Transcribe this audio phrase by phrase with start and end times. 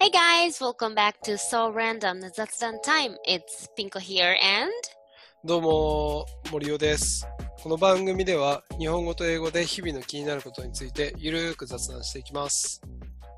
[0.00, 3.16] Hey guys, welcome back to So Random Zatsudan Time.
[3.26, 4.72] It's Pinco here and
[5.44, 7.26] どうも、森尾です。
[7.60, 12.80] この番組では日本語と英語で日々の気になることについてゆるーく雑談していきます。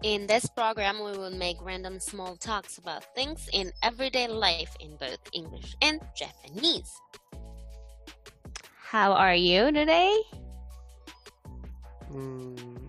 [0.03, 4.97] in this program we will make random small talks about things in everyday life in
[4.99, 6.93] both English and Japanese.
[8.93, 10.13] How are you today?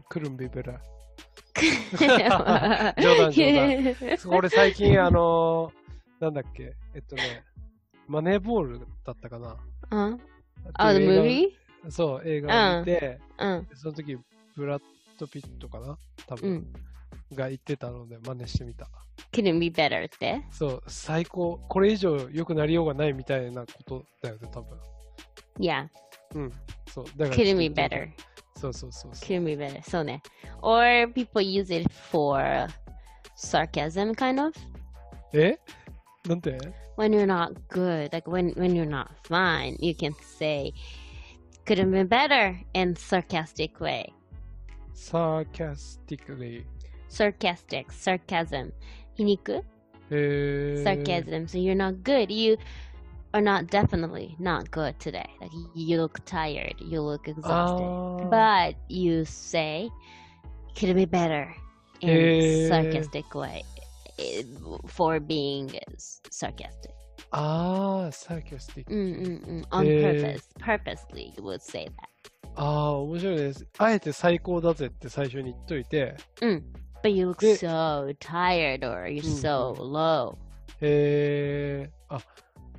[0.09, 0.77] couldn't be better
[2.98, 5.82] 冗談冗俺最近あのー
[6.22, 7.44] なんだっけ、えっとね、
[8.08, 9.58] マネーボールだったかな。
[9.90, 10.20] Uh, っ
[10.80, 11.91] oh, て the いう映画を movie?
[11.91, 14.18] そう、映画を見て、Uh, その時
[14.55, 14.82] ブラッ
[15.18, 15.98] ド・ピットかな？
[16.27, 16.41] 多 mm.
[16.41, 16.74] 分、
[17.34, 18.88] が言ってたので真似してみた。
[19.32, 20.46] Couldn't be better って？
[20.52, 21.60] そう、最高。
[21.68, 24.77] これ以上良くなりようがないみたいなことだよね、多分。
[25.60, 25.88] Yeah,
[26.36, 26.52] うん。
[26.88, 27.05] そう。
[27.18, 28.10] だから couldn't be better？
[28.60, 29.41] そうそうそうそう。
[29.41, 29.83] Couldn't be better.
[29.83, 30.23] そうね。
[30.62, 32.68] Or people use it for
[33.37, 34.52] sarcasm, kind of.
[35.32, 35.59] え
[36.29, 36.59] なんて
[36.96, 40.73] when you're not good, like when when you're not fine, you can say
[41.66, 44.12] could have been better in sarcastic way.
[44.95, 46.65] sarcastically.
[47.09, 48.73] Sarcastic, sarcasm.
[49.16, 49.62] 皮肉
[50.10, 51.46] えー、 sarcasm.
[51.46, 52.32] So you're not good.
[52.32, 52.57] You
[53.34, 55.29] are not definitely not good today.
[55.40, 58.27] Like you look tired, you look exhausted, oh.
[58.29, 59.90] but you say,
[60.76, 61.54] "Could it be better?"
[62.02, 63.63] in a sarcastic way,
[64.19, 64.44] eh,
[64.88, 65.72] for being
[66.29, 66.91] sarcastic.
[67.31, 68.88] Ah, sarcastic.
[68.90, 72.07] on purpose, purposely you would say that.
[72.56, 73.68] ああ、面白いです。
[73.78, 76.18] あえて最高だぜって最初に言っといて。
[76.41, 76.63] うん。
[77.02, 80.35] But mm, you look so tired or you're so low.
[80.81, 81.91] へえ。
[82.09, 82.19] あ。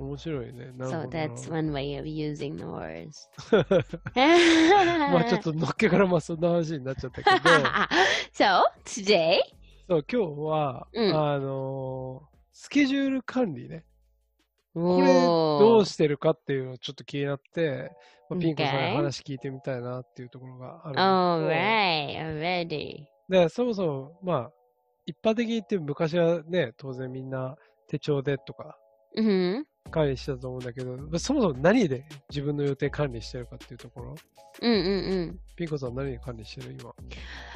[0.02, 0.72] 面白いね。
[0.76, 1.08] なる So ほど。
[1.10, 3.28] that's one way of using the words.
[5.12, 7.36] まあちょっとのっけからまあそんな話になっちゃったけど、
[8.32, 9.38] so today,
[9.88, 13.84] そう今日は、うんあのースケジュール管理ね。
[14.74, 17.90] ここれどうしてるかっていうのをちょっと気になって、
[18.28, 23.04] まあ、ピンクさん.に話聞いてみたいなっていうところがあるんだけど Alright, already.
[23.28, 24.50] で、そもそも、まあ、
[25.06, 27.56] 一般的に言って昔はね、当然みんな
[27.88, 28.78] 手帳でとか
[29.16, 29.62] Mm-hmm.
[29.90, 34.14] 管理してたと思うんだけど、そもそも何で自分の予定管理してるかっていうところ？
[34.60, 35.40] うんうんうん。
[35.56, 36.76] ピンコさん何で管理してる？
[36.80, 36.94] 今。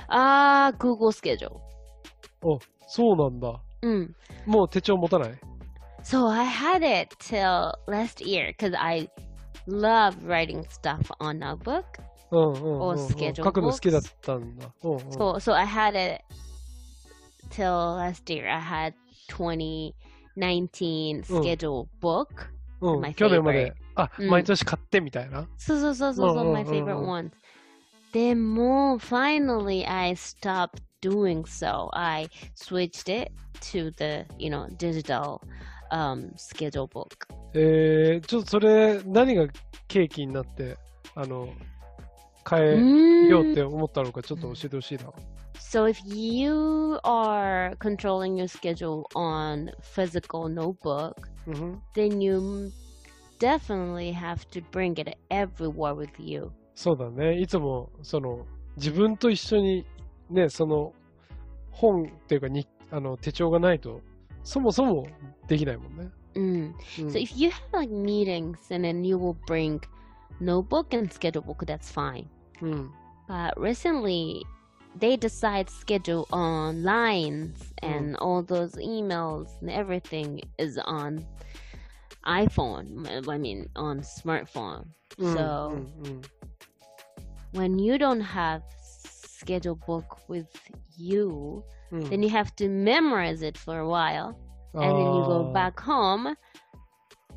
[0.08, 2.54] あー、空港スケジュール。
[2.54, 3.60] あ、そうなんだ。
[3.82, 4.14] うん。
[4.46, 5.38] もう手帳持たない
[6.02, 9.10] ?So I had it till last year Cause I
[9.68, 11.84] love writing stuff on a book
[12.30, 13.34] うんうん,うん、ん。
[13.34, 14.72] 書くの好きだったんだ。
[14.82, 15.00] うん、う。
[15.54, 16.24] I had it
[17.50, 18.50] till last year.
[18.52, 18.94] I had
[19.28, 19.92] 20
[20.36, 22.28] 2019 schedule book.
[22.80, 25.48] うん my 去年まであ、うん毎年買ってみたいな。
[25.58, 27.30] So so so so so my favorite ones.
[28.12, 31.88] Then more finally I stopped doing so.
[31.92, 33.32] I switched it
[33.72, 35.40] to the you know digital
[35.90, 37.26] um schedule book.
[37.54, 39.46] えー、ちょっとそれ、何が
[39.88, 40.76] 契機になって、
[41.14, 41.48] あの、
[42.48, 45.04] 変えようって思ったのか、ちょっと教えてほしいな。
[45.75, 51.15] So if you are controlling your schedule on physical notebook,
[51.47, 52.71] うんふん then you
[53.39, 56.51] definitely have to bring it everywhere with you.
[56.75, 57.39] そうだね。
[57.39, 58.45] いつも、その、
[58.77, 59.85] 自分と一緒に、
[60.29, 60.93] ね、その、
[61.71, 64.01] 本っていうかに、あの、手帳がないと、
[64.43, 65.05] そもそも
[65.47, 66.09] できないもんね。
[66.33, 66.73] Mm.
[66.99, 69.81] うん So if you have like meetings and then you will bring
[70.39, 72.25] notebook and schedule book, that's fine.
[72.61, 72.91] うん。
[73.27, 74.43] But recently,
[74.98, 77.88] they decide schedule on lines mm.
[77.88, 78.18] and mm.
[78.20, 81.24] all those emails and everything is on
[82.26, 83.28] iPhone.
[83.28, 84.86] I mean, on smartphone.
[85.18, 85.44] Mm, so
[85.76, 86.24] mm, mm.
[87.52, 90.48] when you don't have schedule book with
[90.96, 92.08] you, mm.
[92.10, 94.38] then you have to memorize it for a while,
[94.74, 95.52] and then you go oh.
[95.52, 96.36] back home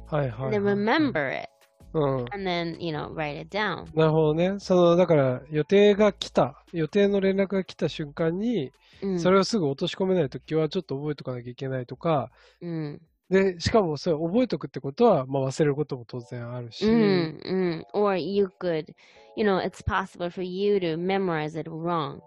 [0.09, 1.50] hi, hi, and hi, remember it.
[1.94, 2.26] うん。
[2.34, 3.86] and then you know write it down.
[3.96, 4.60] なるほどね。
[4.60, 8.72] その、だから、予定が来た、予定の連絡が来た瞬間に、
[9.02, 12.32] Mm, それをすぐ落とし込めないときは、ちょっと覚えとかなきゃいけないとか、
[12.62, 13.00] mm,
[13.30, 17.84] で、しかもそれ覚えとくってことは、まあ忘れることも当然あるし、mm, mm.
[17.94, 18.94] Or you could,
[19.35, 22.20] you know, it's possible for you to memorize it wrong.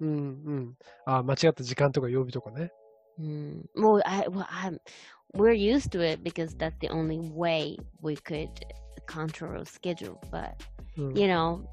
[0.00, 0.76] うんうん。
[1.06, 2.72] あ、間違った時間とか曜日とかね。
[3.18, 3.64] Mm.
[3.76, 4.78] Well, I, well, I'm,
[5.34, 8.48] we're used to it because that's the only way we could
[9.10, 10.62] control schedule, but
[10.96, 11.16] mm.
[11.18, 11.68] you know,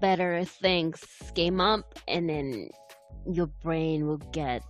[0.00, 1.02] better things
[1.34, 2.68] came up, and then
[3.26, 4.62] your brain will get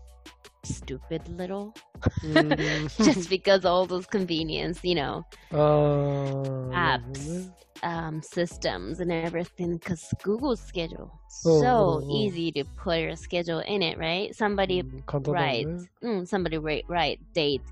[0.64, 1.74] stupid little
[2.22, 2.96] mm.
[3.04, 7.50] just because all those convenience, you know, uh, apps,
[7.82, 9.76] um, systems, and everything.
[9.76, 11.10] Because Google schedule
[11.44, 14.34] oh, so oh, easy to put your schedule in it, right?
[14.34, 14.82] Somebody
[15.12, 17.62] writes, mm, somebody write, write date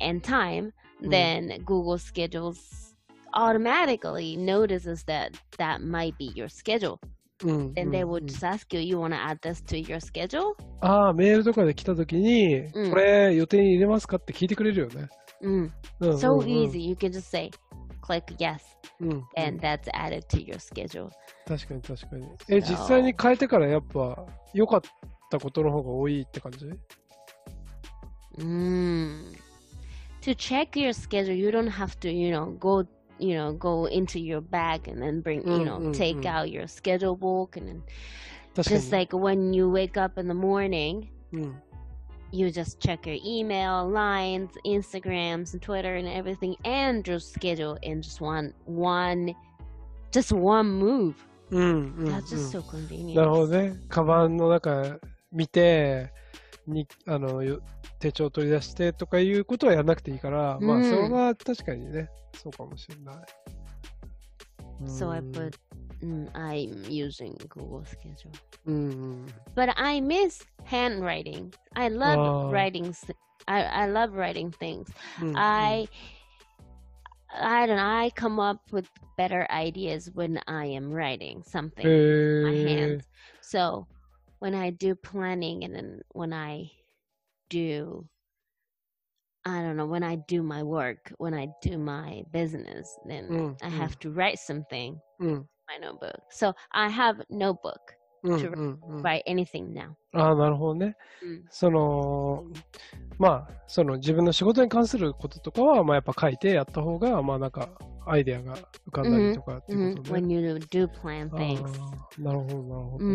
[0.00, 1.10] and time, Mm.
[1.10, 2.94] then Google schedules
[3.34, 6.98] automatically notices that that might be your schedule.
[7.44, 7.72] うん。
[7.72, 9.98] Then うん they う would ん just ask you, you want to add this to your
[10.00, 10.54] schedule?
[10.80, 15.08] ああ、メールとかで来たときに、うんこれ予定に入れますかって聞いてくれるよね。
[15.42, 15.48] Mm.
[15.48, 16.78] うんうんうん So easy.
[16.78, 17.50] You can just say,
[18.02, 18.60] click yes,
[19.00, 21.10] うんうん and that's added to your schedule.
[21.46, 22.26] 確かに確かに。
[22.48, 24.24] え、So- 実際に変えてからやっぱ
[24.54, 24.80] 良かっ
[25.30, 26.66] たことの方が多いって感じ
[28.38, 29.36] Mm.
[30.23, 32.85] To check your schedule, you don't have to, you know, go,
[33.19, 36.25] you know, go into your bag and then bring, you Mm, know, mm, take mm.
[36.25, 37.81] out your schedule book and then
[38.53, 38.79] 確かに。
[38.81, 41.61] just like when you wake up in the morning, うん。
[42.31, 48.01] you just check your email, lines, Instagrams, and Twitter and everything, and your schedule in
[48.01, 49.33] just one, one,
[50.11, 51.15] just one move.
[51.51, 53.15] うんうんうん That's just so convenient.
[53.15, 53.75] なるほどね。
[53.89, 54.99] カバンの中
[55.31, 56.11] 見て、
[56.66, 57.60] にあのよ
[57.98, 63.16] 手帳取り出してとかいうことはやらなくていいから、まあうんそれは確かにね、そうかもしれない。
[64.86, 65.56] So I うん put,
[66.02, 68.30] mm, I'm using Google Schedule.
[68.66, 69.26] うんうん。
[69.54, 71.52] But I miss handwriting.
[71.74, 72.50] I love Oh.
[72.50, 72.92] writing.
[73.46, 74.88] I, I love writing things.
[75.34, 75.88] I
[77.36, 77.82] I don't know.
[77.82, 81.84] I come up with better ideas when I am writing something.
[81.86, 83.04] へ with my ー hands.
[83.42, 83.86] So
[84.43, 86.71] when I do planning and then when I
[87.49, 88.05] do
[89.43, 93.57] I don't know, when I do my work, when I do my business, then うん、
[93.61, 96.19] I have to write something うん、 in my notebook.
[96.31, 97.73] So I have notebook
[98.23, 99.01] うん、 to うん、うん。
[99.01, 99.93] write anything now.
[100.13, 100.95] ああ、なるほどね。
[101.23, 102.43] うんその、
[103.17, 107.69] まあ、その自分の仕事に関することとかは、まあやっぱ書いてやった方が、まあなんか、
[108.05, 108.55] アイデアが
[108.87, 110.19] 浮かんだりとかっていう Mhm, ことね。
[110.19, 111.61] When you do plan あ things.
[112.17, 113.05] ーなるほど、なるほど。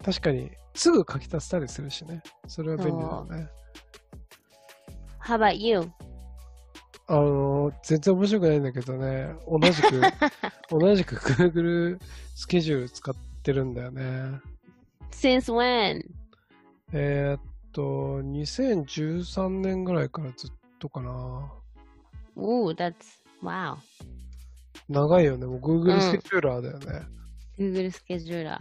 [0.00, 0.04] Mm.
[0.04, 2.22] 確かに、すぐ書き足したりするしね。
[2.46, 3.48] それは便利だよね。
[5.22, 5.90] How about you?
[7.06, 10.00] あの、全然面白くないんだけどね、同じく、
[10.70, 11.98] 同じく Google
[12.34, 14.40] スケジュール使ってるんだよね。
[15.10, 16.02] Since when?
[16.92, 17.40] えーっ
[17.72, 17.82] と、
[18.22, 21.52] 2013年ぐらいからずっとかな。
[22.36, 22.94] Ooh, that's
[23.42, 23.76] wow.
[24.88, 25.46] 長いよね。
[25.46, 27.06] もう Google うんスケジューラーだよね。
[27.58, 28.60] Google Scheduler.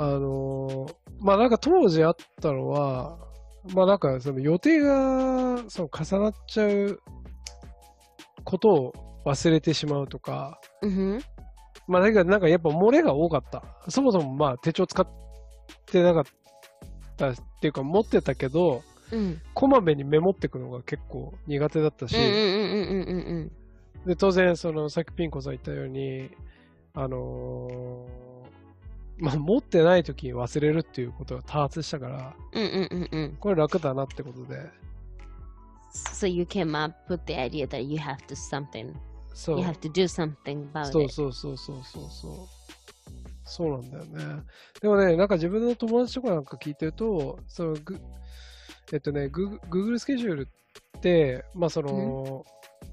[0.00, 3.18] あのーまあなんか当時あったのは、
[3.74, 7.00] まあなんかその予定がその重なっちゃう
[8.44, 8.92] ことを
[9.26, 11.20] 忘れてしまうとか、Mm-hmm.
[11.88, 13.64] まあだけどなんかやっぱ漏れが多かった。
[13.88, 15.08] そもそもまあ手帳使っ
[15.86, 16.24] てなかっ
[17.16, 19.38] たっていうか持ってたけど、Mm.
[19.54, 22.14] こまめにメモっていくのが結構苦手だったし.
[24.06, 26.30] で当然そのさっきピン子さん言ったように、
[26.94, 28.27] あのー
[29.18, 33.38] まあ持ってない時に忘れるっていうことが多発したから、Mm-mm-mm-mm.
[33.38, 34.70] これ楽だなってことで、
[36.12, 38.94] So you came up with the idea that you have to something.
[39.34, 39.66] そう You。
[39.66, 42.58] have to do something about そう.そうそうそうそうそう。
[43.44, 44.42] そうなんだよね。
[44.80, 47.98] でもね、なんか自分の友達とかなんか聞いてると、そのグ
[48.92, 50.48] えっとね、グー Google スケジュール
[50.96, 52.44] って、まあその、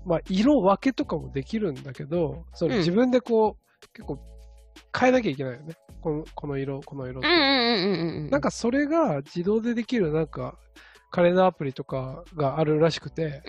[0.06, 4.19] まあ色分けとかもできるんだけど、そのうん自分でこう、結構
[4.98, 5.75] 変えなきゃいけないよね。
[6.01, 7.27] このこの色、この色って。
[7.27, 8.29] Mm-mm-mm-mm-mm.
[8.32, 10.58] なんかそれが自動でできるなんか
[11.12, 13.41] カレンダーアプリとかがあるらしくて.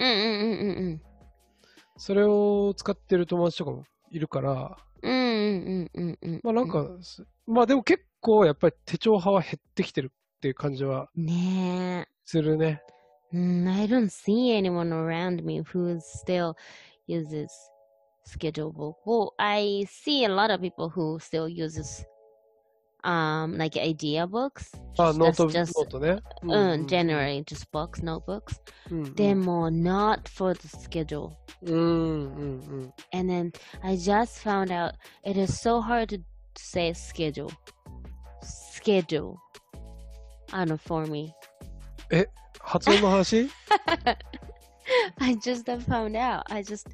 [1.99, 4.77] それを使ってる友達とかもいるから.
[6.43, 11.09] まあなんか、すまあでも結構やっぱり手帳派は減ってきてるっていう感じは.
[12.25, 12.83] するね。
[13.33, 16.55] Mm, I don't see anyone around me who still
[17.09, 17.49] uses
[18.27, 18.99] schedule book.
[19.07, 22.05] Well, I see a lot of people who still uses
[23.05, 24.73] um like idea books.
[24.99, 26.89] Ah, note just note mm, uh, mm, mm.
[26.89, 28.59] generally just books, notebooks.
[29.15, 31.39] demo, not for the schedule.
[33.13, 33.53] and then
[33.83, 36.19] I just found out it is so hard to
[36.57, 37.53] say schedule.
[38.43, 39.41] Schedule.
[40.53, 41.33] I don't know for me.
[42.11, 42.29] Eh, え、
[42.61, 43.49] 発音の話
[45.19, 46.43] I just found out.
[46.49, 46.89] I just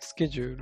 [0.00, 0.56] schedule.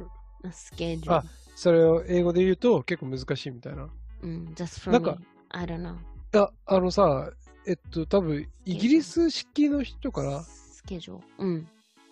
[0.44, 1.12] A schedule.
[1.12, 1.24] あ
[1.56, 3.88] それを英語で言うと結構難しいみたいな。
[4.22, 5.26] Mm, just for なんか me.
[5.50, 5.96] I don't know.
[6.40, 7.30] あ、あのさ、
[7.66, 10.44] えっと、多分イギリス式の人から、
[10.86, 11.20] Schedule.
[11.38, 11.64] Mm.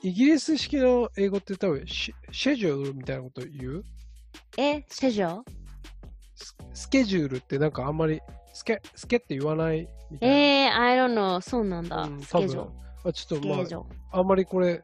[0.02, 3.84] イギリス式の英語って多分シシェジュールみたいなこと言う
[4.56, 5.42] ？Eh, schedule?
[6.34, 8.20] ススケジュールってなんかあんまり
[8.52, 10.36] スケ、スケって言わないみたいな。
[10.36, 11.40] Eh, I don't know.
[11.40, 12.02] そうなんだ。
[12.02, 12.68] うん多分 schedule.
[13.04, 13.56] あちょっとま
[14.12, 14.80] あ.あんまりこれ、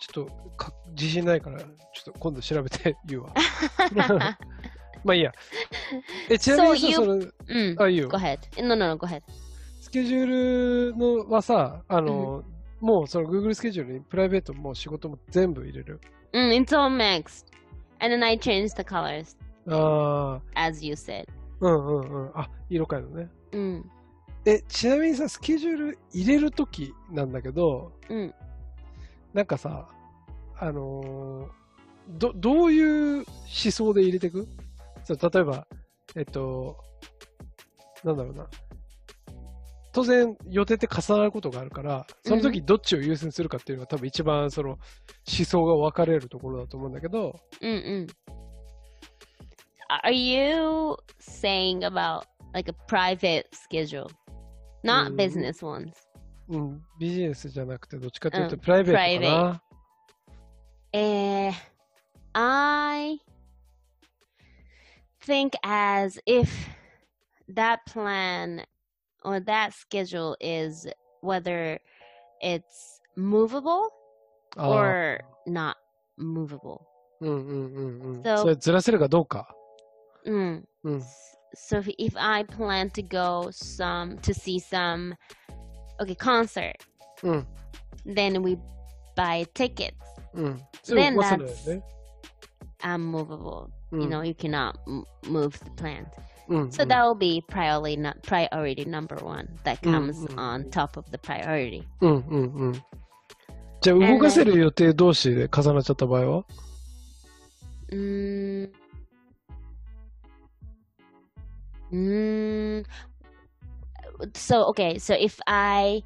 [0.00, 3.34] ちょっとか自信ないから、ちょっと今度調べて言うわ。
[5.04, 5.32] まあいいや。
[6.30, 8.16] え、ちなみに So さ、you- その、mm, あ、いいよ go。
[8.16, 8.38] ahead.
[8.62, 9.22] No, no, no, go ahead.
[9.80, 12.44] スケジュールのはさ、あの、
[12.80, 16.00] もうその Google スケジュールにプライベートも仕事も全部入れる。
[16.32, 17.46] Mm, it's all mixed.
[17.98, 19.36] And then I changed the colors,
[19.68, 21.26] あ as you said.
[21.60, 22.30] あ、うんうんうん。
[22.34, 23.28] あ、色変えるのね。
[23.52, 23.82] Mm,
[24.46, 28.32] え、ちなみにさ、スケジュール入れるときなんだけど、mm.
[29.34, 29.88] なんかさ、
[30.58, 31.48] あのー
[32.18, 33.24] ど、どういう思
[33.70, 34.48] 想で入れていく？
[35.04, 35.66] そう例えば、
[36.16, 36.76] えっと、
[38.02, 38.48] なんだろうな。
[39.92, 44.78] 当然予定って重なることがあるから、その時どっちを優先するかっていうのが多分一番その思
[45.44, 48.08] 想が分かれるところだと思うんだけど、Mm-mm.
[50.04, 52.22] Are you saying about
[52.52, 54.08] like a private schedule,
[54.84, 55.16] not Mm.
[55.16, 55.92] business ones?
[56.49, 59.61] うん、ビジネスじゃなくてどっちかというとうんプライベートかな。
[60.93, 61.51] Eh,
[62.33, 63.19] I
[65.25, 66.49] think as if
[67.49, 68.63] that plan
[69.23, 70.87] or that schedule is
[71.21, 71.79] whether
[72.41, 73.89] it's movable
[74.55, 75.75] あー or not
[76.17, 76.81] movable.
[77.21, 78.21] うんうんうんうん。
[78.21, 79.53] So- それずらせるかどうか。
[80.25, 80.63] Mm.
[80.83, 81.03] うん。
[81.55, 85.15] So if, if I plan to go some to see some
[85.99, 86.73] okay concert,
[87.23, 87.47] うん。
[88.05, 88.57] then we
[89.15, 89.93] buy tickets.
[90.33, 90.61] うん。
[90.83, 91.83] それ Then まさにだよ that's ね。
[92.81, 93.67] unmovable.
[93.91, 96.05] うん You know, you cannot m- move the plans.
[96.47, 96.69] うん。
[96.69, 100.97] So that will be priority not priority number one that Mm, comes mm, on top
[100.99, 101.83] of the priority.
[102.01, 102.73] うんうんうん。
[103.81, 106.45] じゃあ動かせる予定同士で重なっちゃった場合は
[107.91, 108.71] Mm.
[111.91, 112.83] Mm.
[114.33, 116.03] So okay, so if I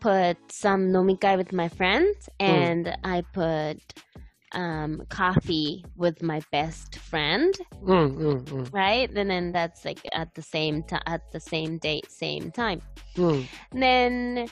[0.00, 3.78] put some nomikai with my friends and I put
[4.52, 8.64] um, coffee with my best friend, うんうんうん。
[8.72, 9.12] right?
[9.12, 12.80] Then then that's like at the same time at the same date, same time.
[13.16, 13.48] うん。
[13.72, 14.48] then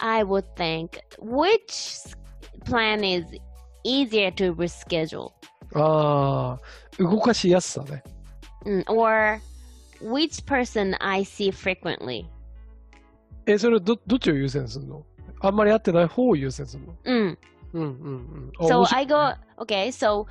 [0.00, 2.14] I would think which s-
[2.66, 3.24] plan is
[3.84, 5.30] easier to reschedule,
[5.74, 8.02] ああ、動かしやすさね。
[8.66, 9.40] Mm, or
[10.00, 12.26] which person I see frequently.
[13.46, 15.04] え、それど、どっちを優先するの
[15.40, 17.36] あんまり会ってない方を優先するの Mm.
[17.74, 17.88] うんうんう
[18.46, 18.52] ん。
[18.58, 19.88] あ So 面白 I go okay.
[19.92, 20.26] So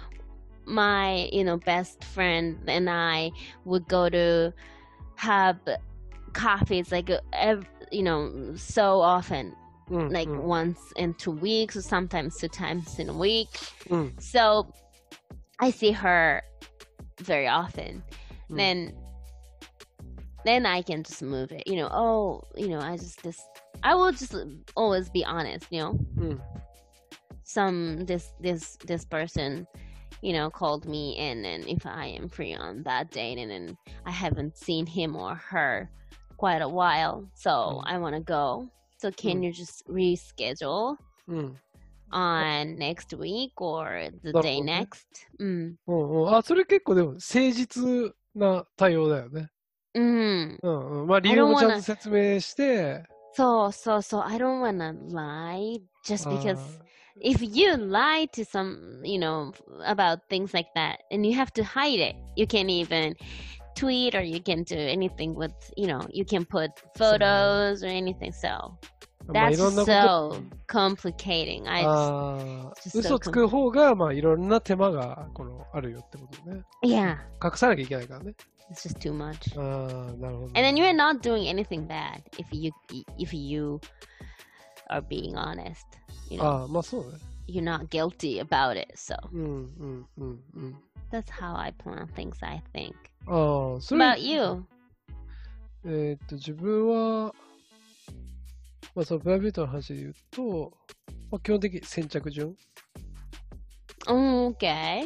[0.66, 3.32] my you know best friend and I
[3.66, 4.54] would go to
[5.18, 5.58] have
[6.34, 9.54] coffees like ev- you know so often,
[9.92, 13.50] うん like うん once in two weeks or sometimes two times in a week.
[13.90, 14.16] うん。
[14.20, 14.66] So
[15.60, 16.42] I see her
[17.22, 18.02] very often.
[18.50, 18.56] Mm.
[18.56, 18.94] Then
[20.46, 21.68] then I can just move it.
[21.68, 23.40] You know, oh, you know, I just this
[23.84, 24.36] I will just
[24.76, 25.92] always be honest, you know.
[26.18, 26.42] うん。
[27.46, 29.68] Some this this this person,
[30.22, 33.78] you know, called me in and if I am free on that date and then
[34.06, 35.90] I haven't seen him or her
[36.38, 37.30] quite a while.
[37.36, 37.84] So Mm.
[37.86, 38.70] I wanna go.
[38.98, 39.46] So can Mm.
[39.46, 40.98] you just reschedule
[41.28, 41.58] うん。
[42.12, 44.88] on next week or the なるほど day ね。
[44.88, 45.28] next?
[45.40, 45.76] Mm.
[45.88, 46.36] うんうん。
[46.36, 49.50] あ、それ結構でも誠実な対応だよね。
[49.98, 50.58] Mm.
[50.62, 51.08] うんうん。
[51.08, 53.04] まあ理 I 由 don't もちゃん wanna- と説明して、
[53.36, 56.84] So so so I don't wanna lie just あ because ー
[57.22, 59.52] if you lie to some you know
[59.86, 63.16] about things like that and you have to hide it, you can't even
[63.76, 68.32] tweet or you can do anything with you know you can put photos or anything.
[68.32, 68.97] So まあい
[69.28, 70.38] that's ろんなこと。
[70.38, 71.68] so complicating.
[71.68, 76.64] I just, ああ、 just so 嘘つく方が、まあいろんな手間がこのあるよってことね。
[76.84, 78.34] yeah, 隠さなきゃいけないからね。
[78.72, 79.60] it's just too much.
[79.60, 80.46] ああ、なるほど。
[80.48, 82.72] And then you're not doing anything bad if you
[83.18, 83.80] if you
[84.90, 85.78] are being honest.
[86.30, 87.20] You know, ああ、まあそうね。
[87.48, 88.94] you're not guilty about it.
[88.96, 89.48] So うんう
[89.86, 90.76] んうんうん。
[91.12, 92.34] that's how I plan things.
[92.42, 92.94] I think.
[93.28, 94.66] ああ、そ What れ about you?
[95.86, 97.34] えーっと、自分は、
[98.99, 100.73] まあそのプライベートの話で言うと、
[101.31, 102.57] まあ基本的に先着順。
[104.05, 105.05] Okay.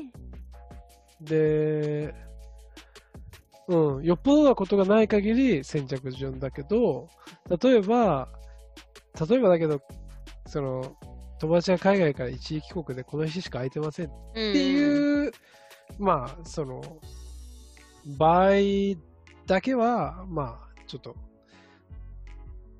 [1.20, 2.14] で、
[3.68, 7.10] うん、よっぽどなことがない限り先着順だけど、
[7.62, 8.30] 例えば、
[9.28, 9.82] 例えばだけど、
[10.46, 10.96] その、
[11.38, 14.52] 友達が海外から一時帰国でこの日しか空いてませんっ Mm.
[14.54, 15.32] ていう、
[15.98, 16.80] まあ、その、
[18.16, 18.52] 場合
[19.46, 21.14] だけは、まあ、ちょっと、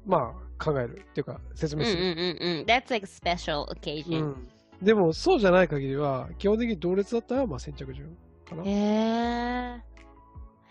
[0.07, 2.03] まあ、考えるっていうか、説明する。
[2.03, 2.65] Mm-mm-mm-mm.
[2.67, 4.25] That's like special う occasion.
[4.25, 4.49] ん。
[4.83, 8.17] でも、そうじゃない限りは、基本的に同列だったら、まあ、先着順
[8.49, 8.63] かな。
[8.65, 9.81] Yeah.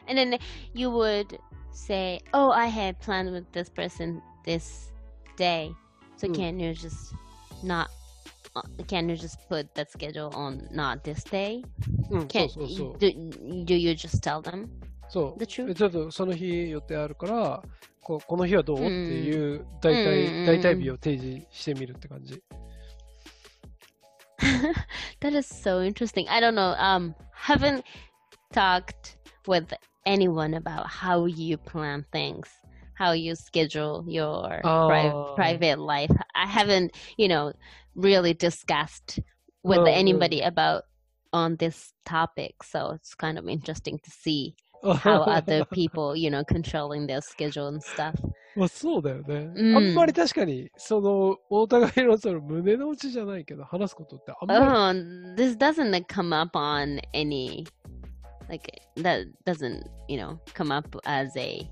[0.08, 0.40] And then
[0.74, 1.40] you would
[1.72, 4.92] say, "Oh, I had planned with this person this
[5.38, 5.72] day,
[6.18, 6.36] so Mm.
[6.36, 7.14] can you just
[7.64, 7.88] not
[8.56, 11.64] uh, can you just put that schedule on not this day?
[12.28, 12.50] Can
[13.00, 14.70] do, do you just tell them
[15.12, 15.40] そう。
[15.40, 17.62] でちょっとその日予定あるから、
[18.02, 18.94] ここの日はどうってうん
[19.26, 22.42] いう大体、大体日を提示してみるって感じ。
[25.20, 26.28] That is so interesting.
[26.30, 26.74] I don't know.
[26.80, 27.84] Um, haven't
[28.54, 29.72] talked with
[30.06, 32.48] anyone about how you plan things,
[32.96, 35.34] how you schedule your pri- Oh.
[35.36, 36.12] private life.
[36.34, 37.54] I haven't, you know,
[37.96, 39.20] really discussed
[39.64, 39.86] with Oh, oh.
[39.86, 40.86] anybody about
[41.34, 42.64] on this topic.
[42.64, 47.68] So it's kind of interesting to see how other people, you know, controlling their schedule
[47.68, 48.14] and stuff.
[48.56, 49.52] まあそうだよね。
[49.56, 57.66] うんあんまり確かに、その、お互いのその胸の内じゃないけど、話すことってあんまり Oh, this doesn't like, come up on any
[58.50, 61.70] like that doesn't you know come up as a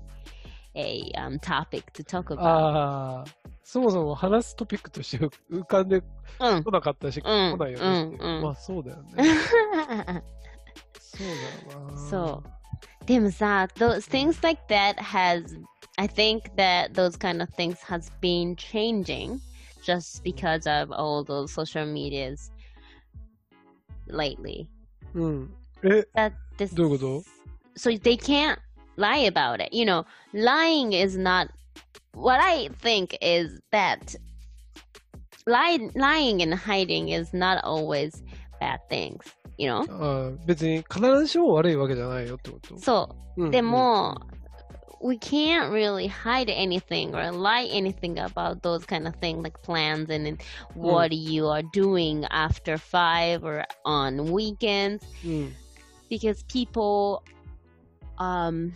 [0.74, 2.40] a um topic to talk about.
[2.40, 3.24] ああ、
[3.62, 6.02] そもそも話すトピックとして浮かんで
[6.40, 8.16] うんこなかったし、うん来ないよね。
[8.18, 9.12] うんうんまあそうだよね。
[10.98, 11.26] そう
[11.68, 11.98] だよな。
[11.98, 12.59] そう
[13.05, 15.55] でもさ those things like that has
[15.97, 19.39] I think that those kind of things has been changing
[19.83, 22.51] just because of all those social medias
[24.07, 24.67] lately.
[25.13, 25.53] うん。
[25.83, 27.35] え、 that this どういうこと
[27.77, 28.57] so they can't
[28.97, 31.49] lie about it you know lying is not
[32.13, 34.15] what i think is that
[35.45, 38.23] lying lying and hiding is not always
[38.59, 39.19] bad things
[39.59, 42.75] you know あー別に必ずしも悪いわけじゃないよってこと。
[42.75, 44.15] so うんでも、
[45.01, 50.27] we can't really hide anything or lie anything about those kind of things like plans and,
[50.27, 50.41] and
[50.73, 55.53] what you are doing after five or on weekends うん。
[56.09, 57.23] because people
[58.17, 58.71] um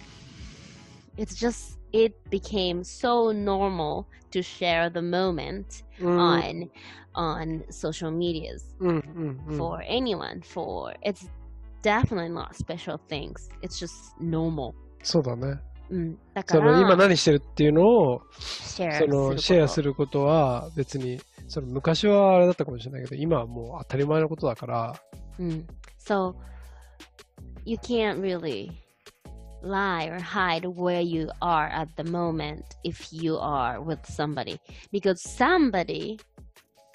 [1.17, 6.17] it's just it became so normal to share the moment うん。
[6.17, 6.69] on
[7.13, 9.57] on social medias うんうんうん。
[9.57, 11.29] for anyone for it's
[11.81, 15.59] definitely not special things it's just normal そうだね。
[15.89, 25.43] うん、だかその今ら何してるっていうのをシェアそのシェアするることは別にその昔はあれだったかもしれないけど今はもう当たり前のことだからこと。
[25.43, 26.35] うん so
[27.65, 28.71] you can't really
[29.63, 34.59] lie or hide where you are at the moment if you are with somebody
[34.91, 36.17] because somebody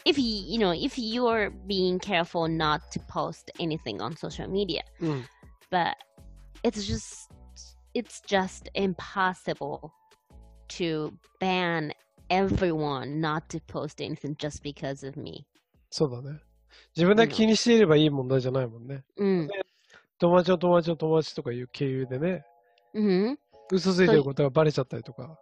[0.04, 4.82] if you you know if you're being careful not to post anything on social media
[5.00, 5.24] うん。
[5.70, 5.94] but
[6.62, 7.30] it's just
[7.94, 9.92] it's just impossible
[10.68, 11.92] to ban
[12.30, 15.46] everyone not to post anything just because of me
[15.90, 16.40] そうだね。
[16.96, 19.04] 自分だけ気にしていればいい問題じゃないもんね。
[19.16, 19.48] うん
[20.18, 22.44] 友達の友達の友達とかいう経由でね、
[22.93, 23.37] Hmm
[23.71, 25.37] 嘘ついてることがバレちゃったりとか。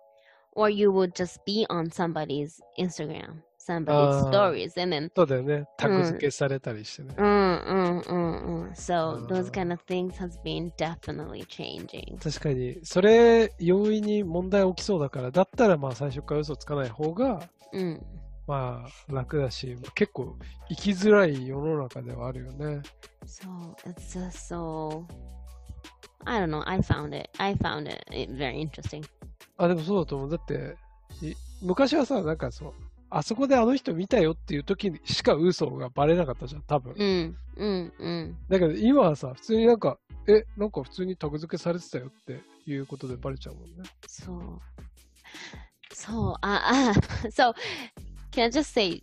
[0.54, 4.32] or you would just be on somebody's Instagram, somebody's Ah.
[4.32, 5.66] stories, and then そうだよね。
[5.78, 7.14] タグ付けされたりしてね。
[7.16, 8.72] mm, mm, mm, mm.
[8.74, 9.52] so those Ah.
[9.52, 12.18] kind of things has been definitely changing.
[12.18, 17.40] 確かに、それ、容易に問題起きそうだから、だったらまあ最初から嘘つかない方が、
[17.72, 18.02] Mm.
[18.48, 20.38] まあ楽だし、まあ結構
[20.70, 22.82] 生きづらい世の中ではあるよね。
[23.28, 25.04] So it's just so.
[26.26, 26.64] I don't know.
[26.68, 27.30] I found it.
[27.38, 29.04] I found it, eh, very interesting.
[29.58, 30.30] あ、でもそうだと思う。
[30.30, 30.76] だって、
[31.22, 32.74] い昔はさ、なんかそう、
[33.10, 36.94] あそこであの人見たよっていう時にしか嘘がバレなかったじゃん、多分。
[36.94, 38.34] Mm, mm, mm.
[38.50, 43.84] だけど今はさ、普通になんか、え、なんか普通にタグ付けされてたよっていうことでバレちゃうもんね。
[44.08, 44.60] So,
[45.94, 46.94] so, uh, uh,
[47.32, 47.54] so,
[48.32, 49.02] can I just say,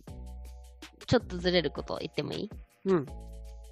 [1.07, 2.49] ちょっとずれること言ってもいい？
[2.85, 3.05] うん。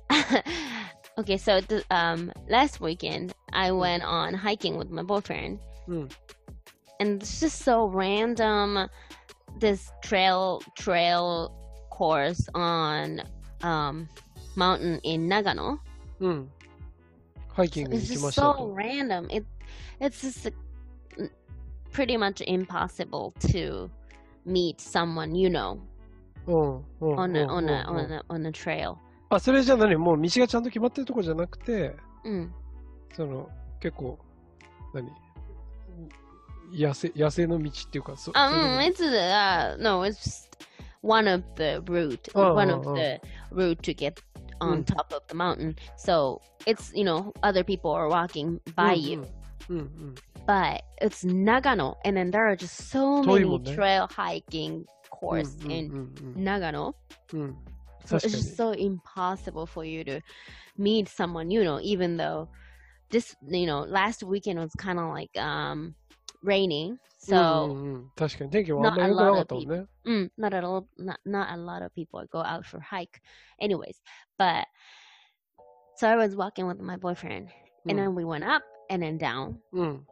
[1.17, 6.12] okay, so th- um, last weekend I went on hiking with my boyfriend, mm.
[6.99, 8.89] and it's just so random.
[9.60, 11.54] This trail trail
[11.91, 13.21] course on
[13.62, 14.10] um,
[14.56, 15.80] mountain in Nagano.
[16.19, 16.47] Mm.
[17.49, 17.86] Hiking.
[17.88, 19.28] So it's just so random.
[19.30, 19.45] It
[19.99, 20.49] it's just
[21.91, 23.89] pretty much impossible to
[24.45, 25.80] meet someone you know.
[26.47, 28.99] Oh, oh, on a, oh, on, a, on a on a on a trail.
[29.38, 32.50] あ、それじゃ何もう道がちゃんと決まってるとこじゃなくて、Mm.
[33.15, 34.17] その、結構、
[34.93, 35.10] 何
[36.72, 40.50] 野生、野生の道っていうか、そ Um, そういうの it's uh no, it's
[41.02, 42.96] one of the route, Oh, one oh, of oh.
[42.96, 43.19] the
[43.52, 44.13] route to get
[44.60, 44.86] on Mm.
[44.86, 45.76] top of the mountain.
[45.98, 49.28] So it's you know other people are walking by うん you,
[49.69, 50.15] うんうん。
[50.48, 55.91] but it's Nagano, and then there are just so many trail hiking うん course うん in
[55.91, 56.96] うん Nagano.
[58.11, 58.14] うん。
[58.14, 58.17] うん。
[58.17, 58.57] So 確 it's か just に。
[58.57, 60.23] so impossible for you to
[60.79, 62.49] meet someone, you know, even though
[63.11, 65.95] this, you know, last weekend was kind of like um
[66.43, 66.99] raining.
[67.21, 69.87] So, うんうんうん、確かに天気もあんまり良くなかったもんね。
[70.05, 73.21] mm, not at all, not, not a lot of people go out for hike.
[73.61, 74.01] Anyways,
[74.38, 74.64] but
[75.97, 77.49] so I was walking with my boyfriend,
[77.85, 80.07] うん and then we went up and then down うん。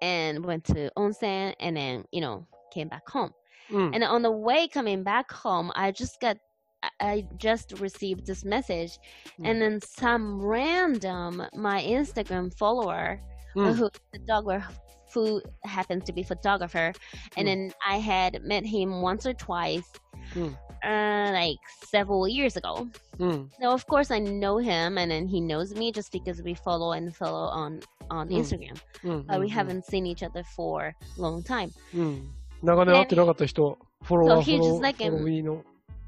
[0.00, 3.32] and went to onsen and then, you know, came back home.
[3.70, 3.94] うん。
[3.94, 6.38] And on the way coming back home, I just got,
[6.82, 8.98] I- I just received this message,
[9.44, 13.18] and then some random my Instagram follower
[13.54, 14.72] うん who photographer
[15.14, 16.92] who happens to be photographer,
[17.36, 19.84] and then I had met him once or twice,
[20.34, 20.56] Mm.
[20.82, 22.88] uh, like several years ago.
[23.18, 23.50] うん。
[23.60, 26.92] Now, of course, I know him, and then he knows me just because we follow
[26.96, 28.38] and follow on on Mm.
[28.38, 29.26] Instagram, うん。
[29.26, 30.86] but う we ん haven't seen each other for
[31.18, 31.70] a long time.
[31.94, 32.30] うん。
[32.62, 35.20] 長年会ってなかった人、フォロワー、 So he フォロ just like フォ him.
[35.20, 35.64] ローの。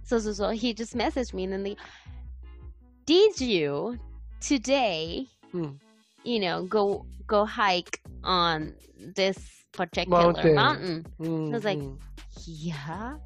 [0.10, 1.78] so so so he just messaged me and then the
[3.06, 3.98] did you
[4.42, 5.70] today hmm.
[6.24, 8.74] you know go go hike on
[9.16, 9.38] this
[9.72, 11.06] particular mountain, mountain.
[11.22, 11.54] Mm-hmm.
[11.54, 11.96] i was like mm-hmm.
[12.44, 13.18] yeah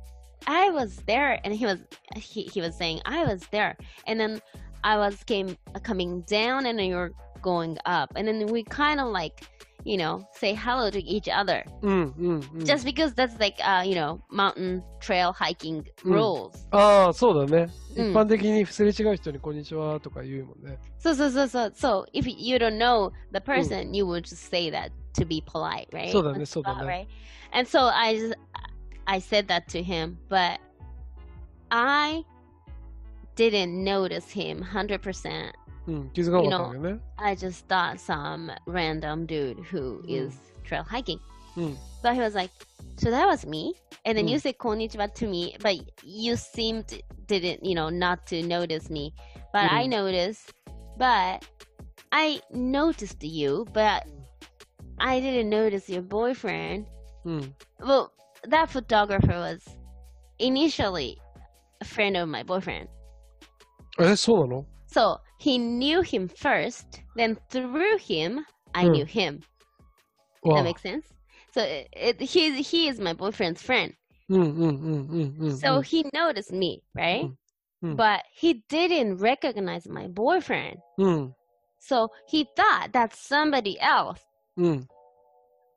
[0.48, 1.80] i was there and he was
[2.18, 4.42] he, he was saying i was there and then
[4.84, 9.08] i was came coming down and then you're going up and then we kind of
[9.08, 9.44] like
[9.85, 12.15] you know say hello to each other うん。
[12.19, 12.35] うん。
[12.35, 12.41] うん。
[12.65, 16.13] just because that's like uh you know mountain trail hiking Mm.
[16.15, 17.71] rules ああ、そうだね。
[17.97, 20.79] うん一般的にすれ違う人にこんにちはとか言うもんね。
[21.01, 24.71] so so so so so if you don't know the person you would just say
[24.71, 27.09] that to be polite right そうだね、そうだ Right, ね。
[27.53, 28.35] right and so i just
[29.07, 30.61] i said that to him but
[31.71, 32.25] i
[33.37, 35.53] didn't notice him 100%
[35.87, 36.11] うん。
[36.11, 37.01] 気づかなかったんだよね。
[37.17, 40.27] i just thought some random dude who Mm.
[40.29, 41.19] is trail hiking
[41.57, 41.77] うん。
[42.03, 42.51] but he was like
[42.97, 43.75] so that was me
[44.05, 44.41] and then you Mm.
[44.41, 45.75] said konnichiwa to me but
[46.05, 46.85] you seemed
[47.27, 49.13] didn't you know not to notice me
[49.53, 49.91] but i Mm.
[49.91, 50.53] noticed
[50.97, 51.43] but
[52.13, 54.05] i noticed you but
[55.01, 56.85] i didn't notice your boyfriend
[57.25, 57.55] うん。
[57.81, 58.11] well,
[58.49, 59.61] that photographer was
[60.39, 61.19] initially
[61.81, 62.89] a friend of my boyfriend.
[64.01, 68.92] え、そうなの So he knew him first, then through him, I mm.
[68.92, 69.42] knew him.
[70.42, 70.56] Wow.
[70.56, 71.06] That makes sense?
[71.54, 73.94] So it, it, he, he is my boyfriend's friend.
[74.32, 77.30] Mm, mm, so he noticed me, right?
[77.82, 80.78] But he didn't recognize my boyfriend.
[81.80, 84.22] So he thought that's somebody else.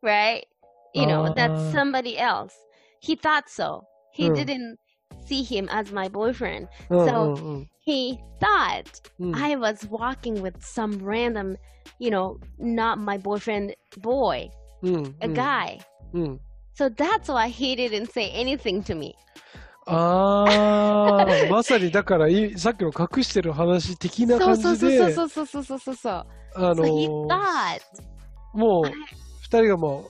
[0.01, 0.47] Right?
[0.95, 1.73] You know, that's uh.
[1.73, 2.55] somebody else.
[3.01, 3.83] He thought so.
[4.13, 4.79] He didn't
[5.26, 6.68] see him as my boyfriend.
[6.90, 8.86] うん So- うん he thought
[9.20, 9.36] うん。
[9.36, 11.58] I was walking with some random,
[12.00, 14.50] you know, not my boyfriend boy,
[14.84, 15.16] うん。
[15.22, 15.80] a guy.
[16.14, 16.40] うん。
[16.76, 19.16] So that's why he didn't say anything to me.
[19.88, 26.26] あ あ、まさにだからい、さっきの隠してる話的な So 感 so じ so で、 so so so so so so.
[26.56, 27.82] あの So he ー thought
[28.54, 28.92] もう、
[29.42, 30.10] 二人がも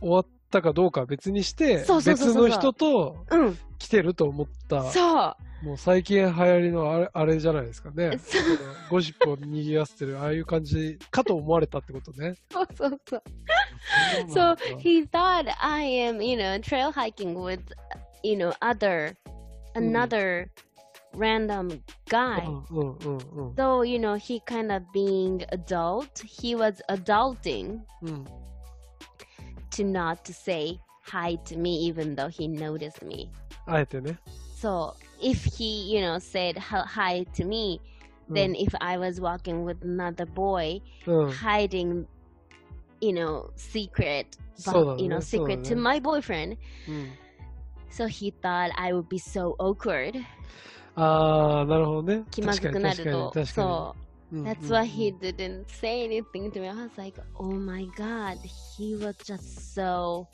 [0.00, 5.35] う、終わっ たかどうかは別にして、別の人とうん、来てると思った、そう。
[5.63, 8.19] もう最近流行りのあれあれじゃないですかね。
[8.89, 12.35] ゴシップを賑わせてる、ああいう感じかと思われたってことね。
[12.51, 13.23] そうそうそう。
[14.29, 17.61] So だ he thought I am, you know, trail hiking with,
[18.23, 19.15] you know, other,
[19.75, 20.49] another
[21.15, 22.43] random guy.
[22.43, 23.17] うんうんうん
[23.49, 23.53] うん。
[23.53, 28.25] So, you know, he kind of being adult, he was adulting うん。
[29.70, 33.30] to not to say hi to me even though he noticed me.
[33.66, 34.18] あえてね。
[34.60, 37.80] So if he, you know, said hi- hi to me,
[38.28, 41.28] うん then if I was walking with another boy うん。
[41.30, 42.06] hiding,
[43.00, 46.56] you know, secret, そうだね you know, そうだ secret ね to my boyfriend,
[46.88, 47.12] うん。
[47.90, 50.20] so he thought I would be so awkward.
[50.96, 52.24] ああ、なるほどね。
[52.30, 53.04] 気まずくなると。
[53.04, 54.00] 確かに確かに確か So に。
[54.00, 56.68] う ん that's why he didn't say anything to me.
[56.68, 58.38] I was like, oh my god,
[58.76, 60.26] he was just so.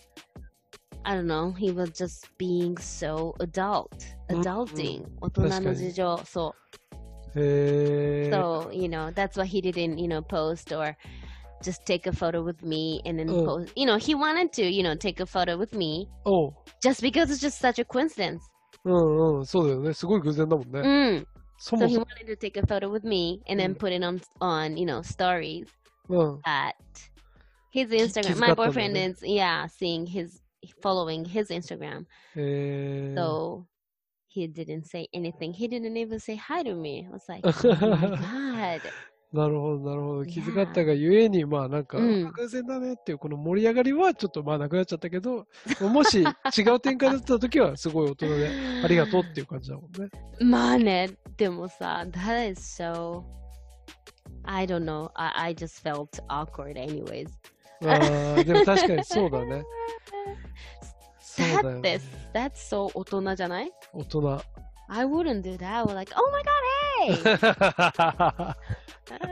[1.04, 1.52] I don't know.
[1.52, 3.90] He was just being so adult,
[4.30, 5.04] うん adulting.
[5.20, 6.18] 大確かに人の事情。
[6.24, 6.54] そ
[7.34, 7.40] う。
[7.40, 8.30] へえ。
[8.30, 10.96] So, you know, that's why he didn't, you know, post or
[11.62, 13.44] just take a photo with me and then Mm.
[13.44, 13.72] post.
[13.74, 16.52] You know, he wanted to, you know, take a photo with me おう
[16.82, 18.40] just because it's just such a coincidence.
[18.84, 19.92] うんうん、そうだよね。
[19.92, 20.80] すごい偶然だもんね。
[20.80, 21.20] Mm.
[21.20, 21.26] そ
[21.57, 24.77] so he wanted to take a photo with me and then put it on on
[24.77, 25.67] you know stories
[26.45, 26.75] at
[27.71, 28.37] his Instagram.
[28.37, 30.41] My boyfriend is yeah seeing his
[30.81, 32.05] following his Instagram.
[32.35, 33.15] Uh...
[33.15, 33.67] So
[34.27, 35.53] he didn't say anything.
[35.53, 37.07] He didn't even say hi to me.
[37.07, 38.91] I was like, oh my god.
[39.33, 40.25] なるほど、なるほど。
[40.25, 45.45] 気づかったがゆえに、まあなんか、うん偶然だねっていうこの盛り上がりはちょっとまあなくなっちゃったけど、
[45.81, 48.49] もし違う展開だった時はすごい大人で
[48.83, 50.09] ありがとうっていう感じだもんね。
[50.39, 53.23] まあね、でもさ、that is so.
[54.43, 55.11] I don't know.
[55.15, 57.27] I, I just felt awkward, anyways.
[57.81, 59.63] あーでも確かにそうだね。
[61.37, 62.01] だよ That ね this,。
[62.33, 63.71] that's so 大人じゃない？
[63.93, 64.41] 大人。
[64.89, 65.85] I wouldn't do that.
[65.85, 66.63] We're like, oh my god,
[67.03, 68.55] hey!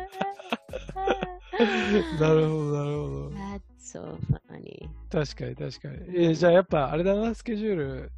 [2.20, 3.30] なるほど、なるほど。
[3.30, 4.18] That's so
[4.50, 4.90] funny.
[5.10, 5.96] 確かに確かに。
[6.10, 8.12] えーじゃあやっぱあれだな、スケジュール、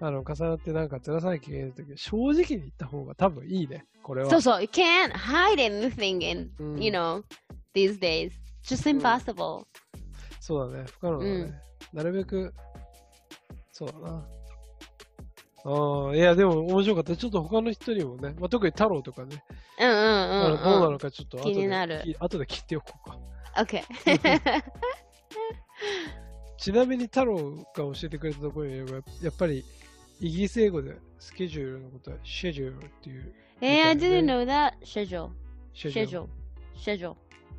[0.00, 4.30] あの、重なってなんかずらさなきゃいけないとき、正直に言った方が多分いいね、これは。
[4.30, 7.22] そうそう、you can't hide anything in, うん you know,
[7.74, 8.32] these days.
[8.64, 9.64] Just うん impossible.
[10.40, 11.30] そうだね、不可能だね。
[11.32, 11.54] うん
[11.92, 12.54] なるべく、
[13.72, 14.24] そうだな。
[15.64, 17.16] ああ、いや、でも面白かった。
[17.16, 19.42] ちょっと他の人にもね、まあ、特に太郎とかね、
[19.78, 20.62] うんうんうんうん。
[20.62, 23.18] どうなのかちょっと後で気になるき後で聞いておこうか。
[23.56, 23.82] OK.
[26.56, 28.84] ちなみに太郎が教えてくれたところにや
[29.30, 29.64] っぱり
[30.20, 33.32] イギリス英語でスケジュールのことはシェジュールっていう。
[33.62, 34.72] I みたい didn't ね know that.
[34.82, 35.30] Schedule.
[35.74, 36.26] Schedule.
[36.76, 37.14] Schedule.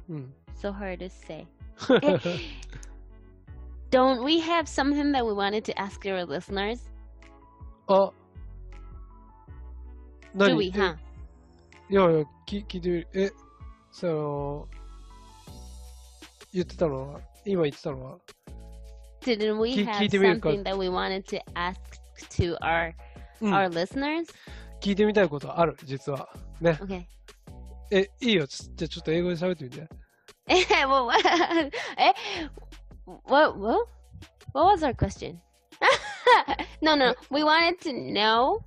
[0.09, 0.33] うん。
[0.55, 1.47] So hard to say.
[3.89, 6.90] Don't we have something that we wanted to ask your listeners?
[7.93, 8.13] あ
[10.33, 10.95] 何 we, え huh?
[11.89, 13.07] いやいや、聞聞いてみる。
[13.13, 13.31] え、
[13.91, 14.67] その、
[16.53, 18.17] 言ってたのは、今言ってたのは、
[19.21, 21.75] Didn't we 聞 have 聞いてみるか something that we wanted to ask
[22.29, 22.93] to our
[23.41, 24.27] うん、our listeners?
[24.79, 26.29] 聞いてみたいことある、実は。
[26.61, 26.79] ね。
[26.81, 27.03] Okay.
[27.91, 28.47] え、いいよ。
[28.47, 29.87] つじゃあちょっと英語で喋ってみて。
[30.87, 31.19] well, what,
[31.97, 32.13] eh,
[33.25, 33.87] what, what,
[34.53, 35.37] what was our question?
[36.81, 38.59] No, no, we wanted to know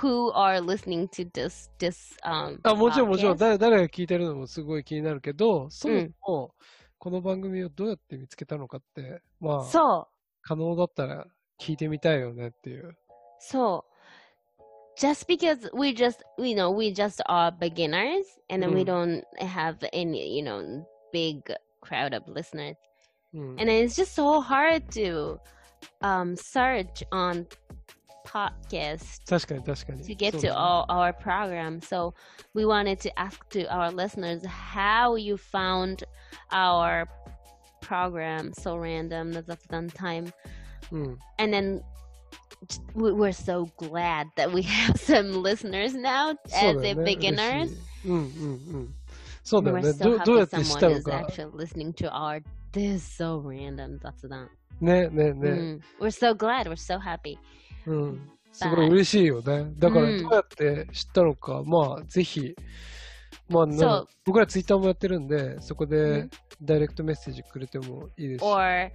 [0.00, 6.54] who are listening to this, this, um, あ、もちろんもちろん.誰誰が聞いてるのもすごい気になるけど、そもそも、
[6.98, 10.06] この番組をどうやって見つけたのかって、まあ、So,
[10.42, 11.26] 可能だったら
[11.60, 12.96] 聞いてみたいよねっていう。
[13.40, 13.82] so,
[14.98, 18.86] just because we just, you know, we just are beginners and then we Mm.
[18.86, 21.42] don't have any, you know, big
[21.80, 22.76] crowd of listeners.
[23.34, 23.56] Mm.
[23.58, 25.38] And it's just so hard to
[26.02, 27.46] um, search on
[28.26, 31.80] podcast 確かに確かに to get to all our program.
[31.80, 32.14] So
[32.54, 36.04] we wanted to ask to our listeners how you found
[36.52, 37.08] our
[37.80, 40.32] program so random Zatsudan time.
[40.92, 41.18] Mm.
[41.38, 41.82] And then
[42.94, 47.72] we're so glad that we have some listeners now as a beginners.
[51.12, 52.40] actually listening to our
[52.72, 54.48] this so random that's done
[54.80, 55.50] ねねね。
[55.50, 55.80] Mm.
[56.00, 56.68] We're so glad.
[56.68, 57.36] We're so happy.
[57.86, 58.30] うん。
[58.52, 59.70] すごい嬉しいよね。
[59.78, 62.54] だから、うんどうやって知ったのか、まあ、ぜひ、
[63.48, 66.30] まあ、僕らツイッターもやってるんで、そこうでん
[66.62, 68.46] ダイレクトメッセージくれてもいいですし。
[68.48, 68.90] Or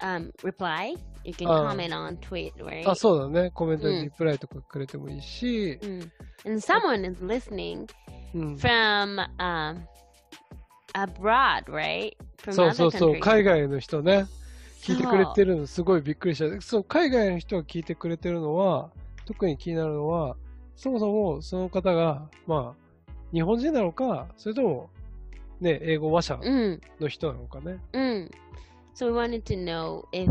[0.00, 0.94] um, reply.
[1.24, 1.68] You can Ah.
[1.70, 2.88] comment on tweet, right?
[2.88, 3.50] あ、そうだね。
[3.52, 6.10] コメントうんにリプライとかくれてもいいし、Mm.
[6.46, 7.86] And someone is listening
[8.34, 9.80] うん、from um,
[10.94, 12.16] abroad, right?
[12.38, 14.26] From そうそうそう.海外の人ね、
[14.82, 15.54] 聞いてくれてる。
[15.54, 16.60] るのすごいびっくりした。
[16.60, 18.90] そう、海外の人が聞いてくれてるのは、
[19.26, 20.36] 特に気になるのは、
[20.76, 24.90] そもそもその方が、まあ、日本人なのか、それとも、
[25.60, 27.78] ね、英語話者 Mm, の人なのかね。
[27.92, 28.30] mm.
[28.94, 30.30] So we wanted to know if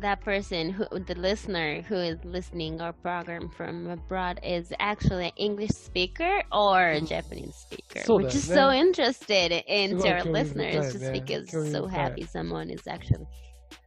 [0.00, 5.32] that person who the listener who is listening our program from abroad is actually an
[5.36, 7.06] English speaker or a Mm.
[7.06, 8.00] Japanese speaker.
[8.04, 8.34] そう We're だよね。
[8.34, 10.80] just so interested す into ごい our 興味深いね。
[10.80, 13.26] listeners just because 興味 so 深い happy someone is actually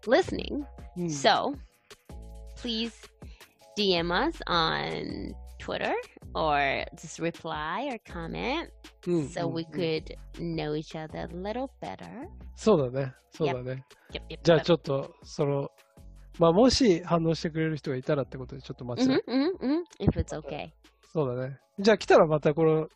[0.08, 0.66] listening.
[0.98, 1.54] うん So
[2.62, 2.94] please
[3.78, 5.94] DM us on Twitter
[6.34, 8.70] or just reply or comment
[9.08, 12.28] うん so うん we could know each other a little better.
[12.56, 13.14] そうだね。
[13.32, 13.84] そうだね。
[14.14, 14.64] Yep, yep, じゃあ yep.
[14.64, 15.70] ちょっと、その、
[16.43, 20.71] まあ、もし反応してくれる人がいたらってことでちょっと待ちな Mhm, mhm, mhm, If it's okay.
[21.13, 21.61] そうだね。
[21.79, 22.89] じゃあ来たらまたこの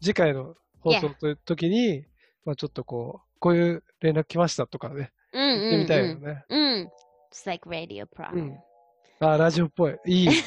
[0.00, 2.04] 次回の放送という時に、
[2.44, 6.44] まあちょっとこう、こういう連絡来ましたとかね、言ってみたいよ Mm, ね。
[6.48, 6.88] mm, mm.
[7.32, 8.42] Just like radio う program.
[8.42, 8.58] ん。
[9.18, 9.96] あ、ラジオっぽい。
[10.06, 10.28] いい。
[10.28, 10.38] いいね、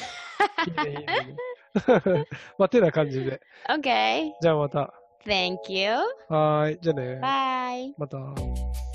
[0.90, 1.36] いいね。
[2.58, 3.42] まあ、てな感じで。
[3.68, 4.30] Okay.
[4.40, 4.94] じゃあまた。
[5.26, 5.90] Thank you.
[6.30, 6.78] はーい。
[6.80, 7.20] じゃあね。
[7.22, 7.92] Bye.
[7.98, 8.87] また。